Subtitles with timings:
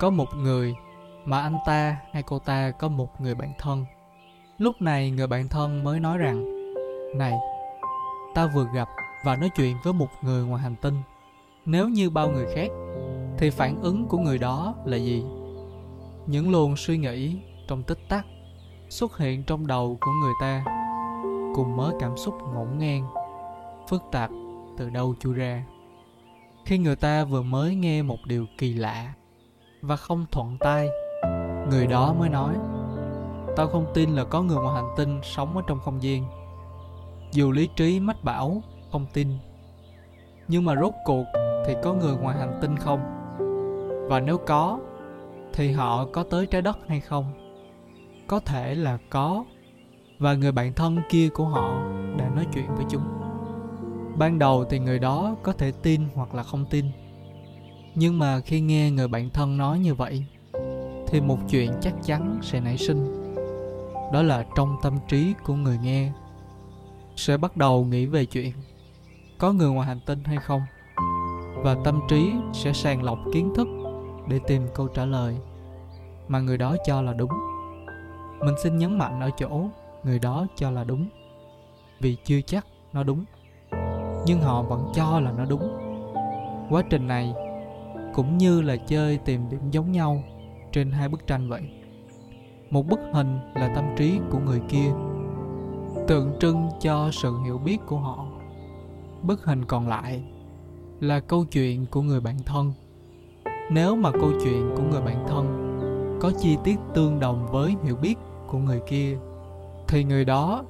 [0.00, 0.74] có một người,
[1.24, 3.84] mà anh ta hay cô ta có một người bạn thân.
[4.58, 6.44] Lúc này người bạn thân mới nói rằng,
[7.18, 7.34] này
[8.34, 8.88] ta vừa gặp
[9.24, 10.94] và nói chuyện với một người ngoài hành tinh.
[11.64, 12.68] Nếu như bao người khác,
[13.38, 15.24] thì phản ứng của người đó là gì?
[16.26, 17.36] Những luồng suy nghĩ
[17.68, 18.26] trong tích tắc
[18.88, 20.64] xuất hiện trong đầu của người ta,
[21.54, 23.06] cùng mớ cảm xúc ngổn ngang,
[23.88, 24.30] phức tạp
[24.76, 25.64] từ đâu chui ra.
[26.64, 29.12] Khi người ta vừa mới nghe một điều kỳ lạ
[29.82, 30.88] và không thuận tai
[31.70, 32.54] người đó mới nói,
[33.56, 36.24] tao không tin là có người ngoài hành tinh sống ở trong không gian.
[37.32, 38.62] Dù lý trí mách bảo,
[38.92, 39.28] không tin.
[40.48, 41.24] Nhưng mà rốt cuộc
[41.66, 43.00] thì có người ngoài hành tinh không?
[44.08, 44.78] Và nếu có,
[45.52, 47.24] thì họ có tới trái đất hay không?
[48.26, 49.44] Có thể là có,
[50.18, 51.82] và người bạn thân kia của họ
[52.18, 53.02] đã nói chuyện với chúng.
[54.18, 56.84] Ban đầu thì người đó có thể tin hoặc là không tin
[57.94, 60.24] nhưng mà khi nghe người bạn thân nói như vậy,
[61.06, 63.34] thì một chuyện chắc chắn sẽ nảy sinh.
[64.12, 66.12] Đó là trong tâm trí của người nghe
[67.16, 68.52] sẽ bắt đầu nghĩ về chuyện
[69.38, 70.62] có người ngoài hành tinh hay không,
[71.56, 73.68] và tâm trí sẽ sàng lọc kiến thức
[74.28, 75.36] để tìm câu trả lời
[76.28, 77.30] mà người đó cho là đúng.
[78.40, 79.68] Mình xin nhấn mạnh ở chỗ
[80.04, 81.08] người đó cho là đúng,
[82.00, 83.24] vì chưa chắc nó đúng,
[84.26, 85.76] nhưng họ vẫn cho là nó đúng.
[86.70, 87.34] Quá trình này
[88.14, 90.22] cũng như là chơi tìm điểm giống nhau
[90.72, 91.62] trên hai bức tranh vậy.
[92.70, 94.90] Một bức hình là tâm trí của người kia,
[96.08, 98.26] tượng trưng cho sự hiểu biết của họ.
[99.22, 100.22] Bức hình còn lại
[101.00, 102.72] là câu chuyện của người bạn thân.
[103.70, 105.66] Nếu mà câu chuyện của người bạn thân
[106.20, 108.14] có chi tiết tương đồng với hiểu biết
[108.46, 109.18] của người kia,
[109.88, 110.64] thì người đó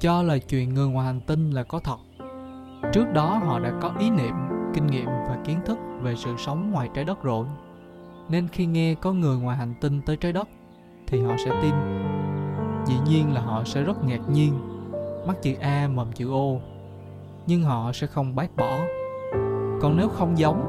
[0.00, 1.96] cho là chuyện người ngoài hành tinh là có thật.
[2.92, 4.34] Trước đó họ đã có ý niệm
[4.74, 7.46] kinh nghiệm và kiến thức về sự sống ngoài trái đất rồi.
[8.28, 10.48] Nên khi nghe có người ngoài hành tinh tới trái đất,
[11.06, 11.74] thì họ sẽ tin.
[12.86, 14.52] Dĩ nhiên là họ sẽ rất ngạc nhiên.
[15.26, 16.60] Mắt chữ a mồm chữ o.
[17.46, 18.78] Nhưng họ sẽ không bác bỏ.
[19.80, 20.62] Còn nếu không giống,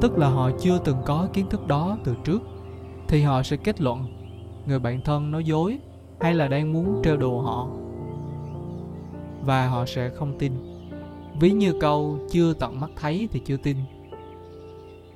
[0.00, 2.42] tức là họ chưa từng có kiến thức đó từ trước,
[3.08, 4.04] thì họ sẽ kết luận,
[4.66, 5.78] người bạn thân nói dối
[6.20, 7.68] hay là đang muốn trêu đùa họ.
[9.42, 10.52] Và họ sẽ không tin
[11.40, 13.76] ví như câu chưa tận mắt thấy thì chưa tin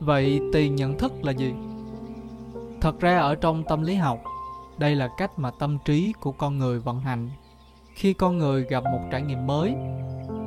[0.01, 1.53] vậy tiền nhận thức là gì?
[2.81, 4.23] Thật ra ở trong tâm lý học,
[4.79, 7.31] đây là cách mà tâm trí của con người vận hành.
[7.95, 9.75] Khi con người gặp một trải nghiệm mới,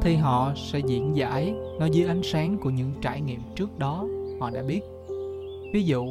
[0.02, 4.06] thì họ sẽ diễn giải nó dưới ánh sáng của những trải nghiệm trước đó
[4.40, 4.82] họ đã biết.
[5.74, 6.06] Ví dụ,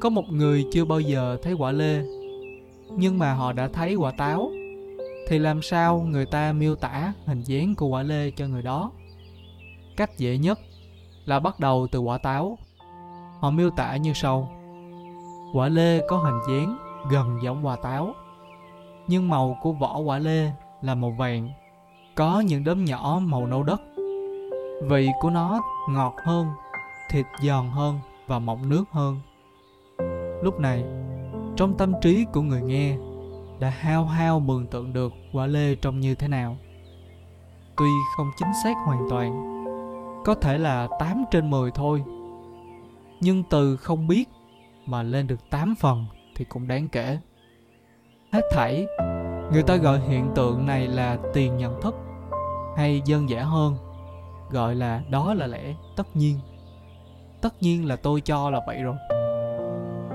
[0.00, 2.02] có một người chưa bao giờ thấy quả lê,
[2.96, 4.52] nhưng mà họ đã thấy quả táo
[5.26, 8.90] thì làm sao người ta miêu tả hình dáng của quả lê cho người đó?
[9.96, 10.58] Cách dễ nhất
[11.24, 12.58] là bắt đầu từ quả táo.
[13.40, 14.52] Họ miêu tả như sau.
[15.54, 16.76] Quả lê có hình dáng
[17.10, 18.14] gần giống quả táo,
[19.06, 20.50] nhưng màu của vỏ quả lê
[20.82, 21.50] là màu vàng,
[22.14, 23.80] có những đốm nhỏ màu nâu đất.
[24.82, 25.60] Vị của nó
[25.90, 26.46] ngọt hơn,
[27.10, 29.20] thịt giòn hơn và mọng nước hơn.
[30.42, 30.84] Lúc này,
[31.56, 32.96] trong tâm trí của người nghe
[33.58, 36.56] đã hao hao mường tượng được quả lê trông như thế nào.
[37.76, 39.54] Tuy không chính xác hoàn toàn,
[40.24, 42.04] có thể là 8 trên 10 thôi.
[43.20, 44.28] Nhưng từ không biết
[44.86, 46.06] mà lên được 8 phần
[46.36, 47.18] thì cũng đáng kể.
[48.32, 48.86] Hết thảy,
[49.52, 51.94] người ta gọi hiện tượng này là tiền nhận thức,
[52.76, 53.76] hay đơn giản hơn,
[54.50, 56.38] gọi là đó là lẽ, tất nhiên.
[57.40, 58.96] Tất nhiên là tôi cho là vậy rồi.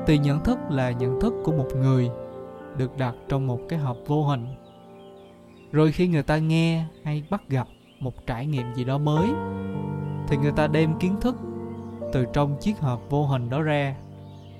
[0.06, 2.09] Tiền nhận thức là nhận thức của một người
[2.78, 4.48] được đặt trong một cái hộp vô hình.
[5.72, 7.68] Rồi khi người ta nghe hay bắt gặp
[8.00, 9.30] một trải nghiệm gì đó mới,
[10.28, 11.36] thì người ta đem kiến thức
[12.14, 13.96] từ trong chiếc hộp vô hình đó ra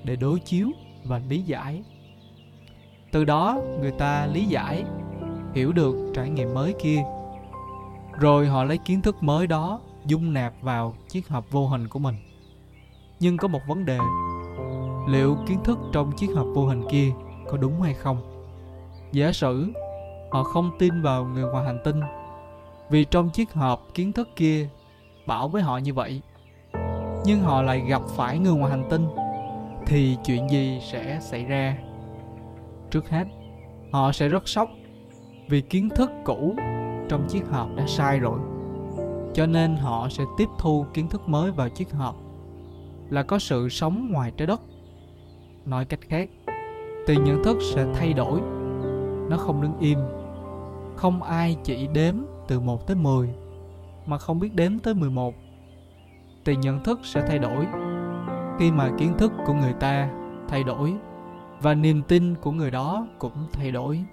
[0.04, 0.68] để đối chiếu
[1.04, 1.82] và lý giải.
[3.12, 4.84] Từ đó, người ta lý giải,
[5.54, 7.02] hiểu được trải nghiệm mới kia.
[8.20, 11.98] Rồi họ lấy kiến thức mới đó dung nạp vào chiếc hộp vô hình của
[11.98, 12.14] mình.
[13.20, 13.98] Nhưng có một vấn đề,
[15.08, 17.10] liệu kiến thức trong chiếc hộp vô hình kia
[17.52, 18.18] có đúng hay không?
[19.12, 19.72] Giả sử,
[20.30, 22.00] họ không tin vào người ngoài hành tinh,
[22.90, 24.68] vì trong chiếc hộp kiến thức kia
[25.26, 26.20] bảo với họ như vậy,
[27.24, 29.06] nhưng họ lại gặp phải người ngoài hành tinh,
[29.86, 31.76] thì chuyện gì sẽ xảy ra?
[32.90, 33.24] Trước hết,
[33.92, 34.68] họ sẽ rất sốc
[35.48, 36.56] vì kiến thức cũ
[37.08, 38.38] trong chiếc hộp đã sai rồi.
[39.34, 42.16] Cho nên họ sẽ tiếp thu kiến thức mới vào chiếc hộp
[43.10, 44.60] là có sự sống ngoài trái đất.
[45.64, 46.30] Nói cách khác
[47.06, 48.40] thì nhận thức sẽ thay đổi.
[49.30, 49.98] Nó không đứng im.
[50.96, 52.14] Không ai chỉ đếm
[52.48, 53.28] từ 1 tới 10
[54.06, 55.34] mà không biết đếm tới 11
[56.44, 57.66] thì nhận thức sẽ thay đổi.
[58.58, 60.10] Khi mà kiến thức của người ta
[60.48, 60.94] thay đổi
[61.60, 64.04] và niềm tin của người đó cũng thay đổi.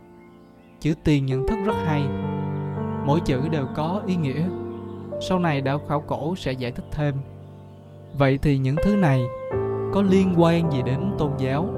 [0.80, 2.03] Chữ tiền nhận thức rất hay.
[3.06, 4.50] Mỗi chữ đều có ý nghĩa.
[5.21, 7.15] Sau này đạo khảo cổ sẽ giải thích thêm.
[8.18, 9.21] Vậy thì những thứ này
[9.94, 11.69] có liên quan gì đến tôn giáo?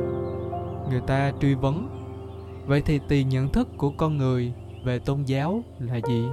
[0.92, 1.90] Người ta truy vấn.
[2.66, 4.54] Vậy thì tiền nhận thức của con người
[4.84, 6.26] về tôn giáo là gì?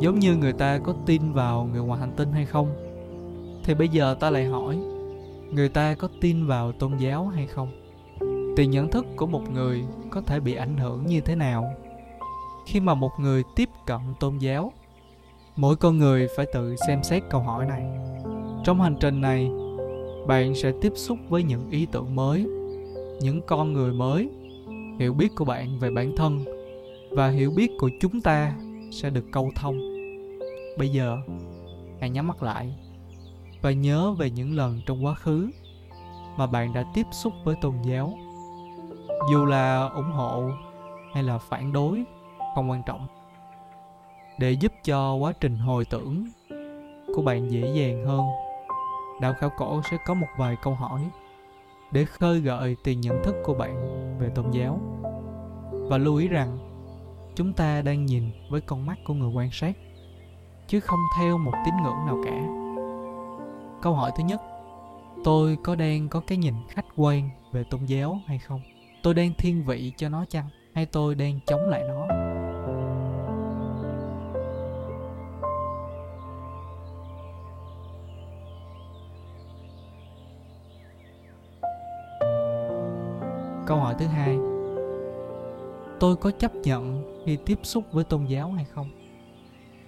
[0.00, 2.68] Giống như người ta có tin vào người ngoài hành tinh hay không?
[3.64, 4.78] Thì bây giờ ta lại hỏi,
[5.50, 7.68] người ta có tin vào tôn giáo hay không?
[8.56, 11.64] Tiền nhận thức của một người có thể bị ảnh hưởng như thế nào?
[12.66, 14.72] Khi mà một người tiếp cận tôn giáo,
[15.56, 17.86] mỗi con người phải tự xem xét câu hỏi này.
[18.64, 19.50] Trong hành trình này,
[20.26, 22.46] bạn sẽ tiếp xúc với những ý tưởng mới
[23.20, 24.28] những con người mới.
[24.98, 26.44] Hiểu biết của bạn về bản thân
[27.10, 28.54] và hiểu biết của chúng ta
[28.92, 29.78] sẽ được câu thông.
[30.78, 31.18] Bây giờ,
[32.00, 32.74] hãy nhắm mắt lại
[33.62, 35.50] và nhớ về những lần trong quá khứ
[36.36, 38.18] mà bạn đã tiếp xúc với tôn giáo.
[39.32, 40.50] Dù là ủng hộ
[41.14, 42.04] hay là phản đối,
[42.54, 43.06] không quan trọng.
[44.38, 46.26] Để giúp cho quá trình hồi tưởng
[47.14, 48.20] của bạn dễ dàng hơn
[49.20, 51.00] đạo khảo cổ sẽ có một vài câu hỏi
[51.92, 53.74] để khơi gợi tiền nhận thức của bạn
[54.18, 54.80] về tôn giáo.
[55.72, 56.58] Và lưu ý rằng,
[57.34, 59.76] chúng ta đang nhìn với con mắt của người quan sát,
[60.66, 62.48] chứ không theo một tín ngưỡng nào cả.
[63.82, 64.40] Câu hỏi thứ nhất,
[65.24, 68.60] tôi có đang có cái nhìn khách quan về tôn giáo hay không?
[69.02, 70.48] Tôi đang thiên vị cho nó chăng?
[70.74, 72.27] Hay tôi đang chống lại nó?
[83.68, 84.38] Câu hỏi thứ hai.
[86.00, 88.90] Tôi có chấp nhận khi tiếp xúc với tôn giáo hay không?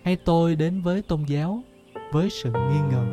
[0.04, 1.62] Hay tôi đến với tôn giáo
[2.12, 3.06] với sự nghi ngờ?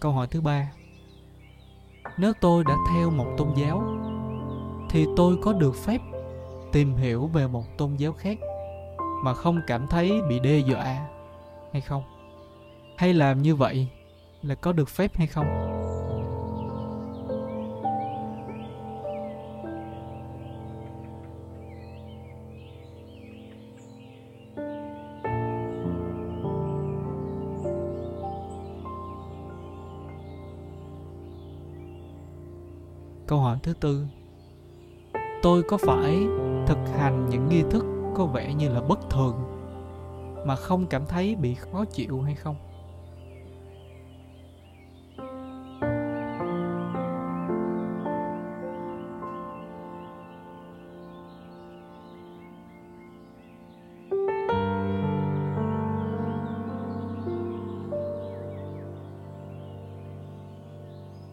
[0.00, 0.72] Câu hỏi thứ ba.
[2.18, 3.99] Nếu tôi đã theo một tôn giáo
[4.92, 5.98] thì tôi có được phép
[6.72, 8.38] tìm hiểu về một tôn giáo khác
[9.24, 11.08] mà không cảm thấy bị đe dọa
[11.72, 12.02] hay không?
[12.96, 13.88] Hay làm như vậy
[14.42, 15.46] là có được phép hay không?
[33.26, 34.06] Câu hỏi thứ tư
[35.42, 36.26] tôi có phải
[36.66, 37.84] thực hành những nghi thức
[38.14, 39.34] có vẻ như là bất thường
[40.46, 42.56] mà không cảm thấy bị khó chịu hay không?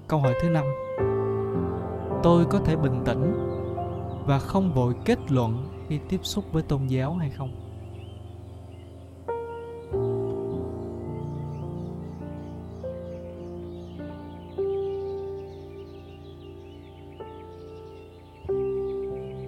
[0.07, 0.65] Câu hỏi thứ năm.
[2.23, 3.47] Tôi có thể bình tĩnh
[4.27, 7.49] và không vội kết luận khi tiếp xúc với tôn giáo hay không.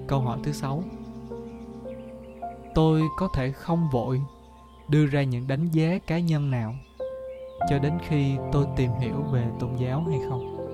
[0.08, 0.84] Câu hỏi thứ sáu.
[2.76, 4.22] Tôi có thể không vội
[4.88, 6.76] đưa ra những đánh giá cá nhân nào
[7.70, 10.69] cho đến khi tôi tìm hiểu về tôn giáo hay không?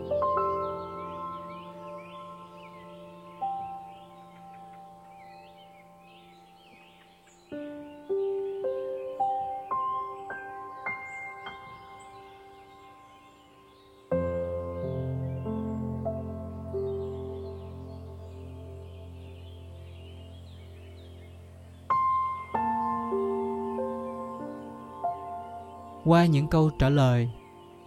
[26.05, 27.29] Qua những câu trả lời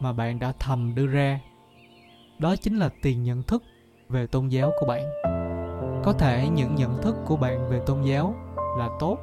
[0.01, 1.41] mà bạn đã thầm đưa ra.
[2.39, 3.63] Đó chính là tiền nhận thức
[4.09, 5.03] về tôn giáo của bạn.
[6.05, 8.35] Có thể những nhận thức của bạn về tôn giáo
[8.79, 9.19] là tốt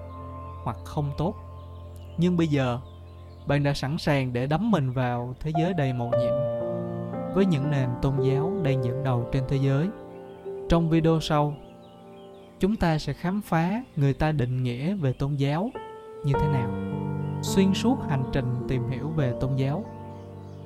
[0.63, 1.35] hoặc không tốt.
[2.17, 2.79] Nhưng bây giờ,
[3.47, 6.33] bạn đã sẵn sàng để đắm mình vào thế giới đầy màu nhiệm,
[7.35, 9.89] với những nền tôn giáo đang dẫn đầu trên thế giới.
[10.69, 11.55] Trong video sau,
[12.59, 15.69] chúng ta sẽ khám phá người ta định nghĩa về tôn giáo
[16.25, 16.69] như thế nào
[17.45, 19.85] xuyên suốt hành trình tìm hiểu về tôn giáo.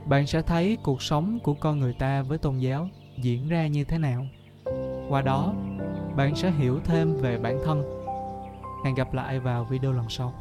[0.05, 2.88] Bạn sẽ thấy cuộc sống của con người ta với tôn giáo
[3.21, 4.25] diễn ra như thế nào.
[5.09, 5.53] Qua đó,
[6.15, 7.83] bạn sẽ hiểu thêm về bản thân.
[8.86, 10.33] Hẹn gặp lại vào video lần sau.